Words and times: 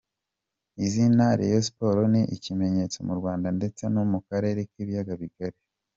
Izina 0.85 1.25
Rayon 1.39 1.63
Sports 1.69 2.07
ni 2.13 2.21
ikimenyabose 2.35 2.99
mu 3.07 3.13
Rwanda 3.19 3.47
ndetse 3.57 3.83
no 3.93 4.03
mu 4.11 4.19
karere 4.27 4.59
k’ibiyaga 4.71 5.13
bigari. 5.21 5.57